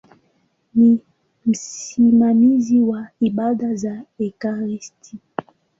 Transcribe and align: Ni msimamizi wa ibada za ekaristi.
Ni 0.75 0.99
msimamizi 1.45 2.79
wa 2.79 3.07
ibada 3.19 3.75
za 3.75 4.03
ekaristi. 4.19 5.17